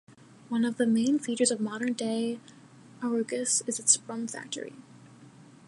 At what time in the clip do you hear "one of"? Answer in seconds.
0.49-0.77